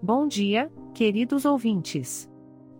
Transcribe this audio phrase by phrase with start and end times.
[0.00, 2.30] Bom dia, queridos ouvintes.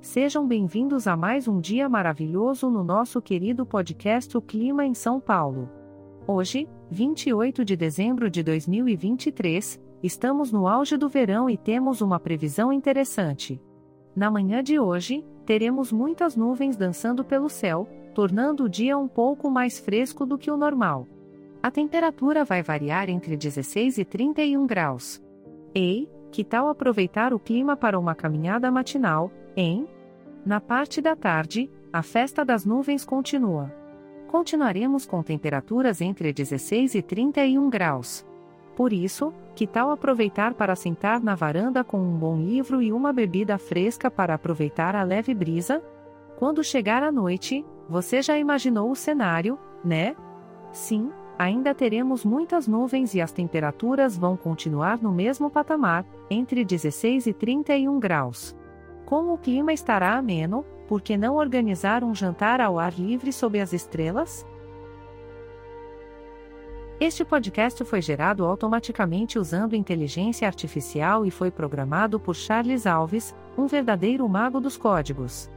[0.00, 5.18] Sejam bem-vindos a mais um dia maravilhoso no nosso querido podcast O Clima em São
[5.18, 5.68] Paulo.
[6.28, 12.72] Hoje, 28 de dezembro de 2023, estamos no auge do verão e temos uma previsão
[12.72, 13.60] interessante.
[14.14, 19.50] Na manhã de hoje, teremos muitas nuvens dançando pelo céu, tornando o dia um pouco
[19.50, 21.04] mais fresco do que o normal.
[21.60, 25.20] A temperatura vai variar entre 16 e 31 graus.
[25.74, 29.88] Ei, que tal aproveitar o clima para uma caminhada matinal, hein?
[30.44, 33.72] Na parte da tarde, a festa das nuvens continua.
[34.28, 38.26] Continuaremos com temperaturas entre 16 e 31 graus.
[38.76, 43.12] Por isso, que tal aproveitar para sentar na varanda com um bom livro e uma
[43.12, 45.82] bebida fresca para aproveitar a leve brisa?
[46.38, 50.14] Quando chegar a noite, você já imaginou o cenário, né?
[50.72, 57.28] Sim, ainda teremos muitas nuvens e as temperaturas vão continuar no mesmo patamar, entre 16
[57.28, 58.56] e 31 graus.
[59.06, 63.60] Como o clima estará ameno, por que não organizar um jantar ao ar livre sob
[63.60, 64.44] as estrelas?
[67.00, 73.68] Este podcast foi gerado automaticamente usando inteligência artificial e foi programado por Charles Alves, um
[73.68, 75.48] verdadeiro mago dos códigos.